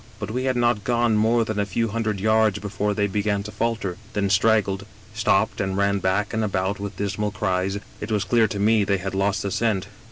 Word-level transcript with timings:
"But 0.19 0.31
we 0.31 0.45
had 0.45 0.55
not 0.55 0.83
gone 0.83 1.15
more 1.15 1.45
than 1.45 1.59
a 1.59 1.65
few 1.67 1.89
hundred 1.89 2.19
yards 2.19 2.57
before 2.57 2.95
they 2.95 3.05
began 3.05 3.43
to 3.43 3.51
falter, 3.51 3.97
then 4.13 4.31
straggled, 4.31 4.87
stopped 5.13 5.61
and 5.61 5.77
ran 5.77 5.99
back 5.99 6.33
and 6.33 6.43
about 6.43 6.79
with 6.79 6.97
dismal 6.97 7.29
cries. 7.29 7.77
It 7.99 8.11
was 8.11 8.23
clear 8.23 8.47
to 8.47 8.57
me 8.57 8.83
they 8.83 8.97
had 8.97 9.13
lost 9.13 9.43
the 9.43 9.51
scent. 9.51 9.85